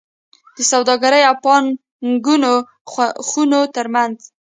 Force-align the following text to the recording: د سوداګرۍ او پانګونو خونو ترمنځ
د 0.55 0.57
سوداګرۍ 0.71 1.21
او 1.29 1.35
پانګونو 1.43 2.51
خونو 3.27 3.61
ترمنځ 3.75 4.17